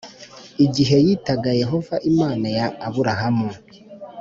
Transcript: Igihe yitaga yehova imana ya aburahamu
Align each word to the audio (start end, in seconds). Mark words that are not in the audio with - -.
Igihe 0.65 0.95
yitaga 1.05 1.49
yehova 1.61 1.95
imana 2.11 2.47
ya 2.57 2.67
aburahamu 2.87 3.49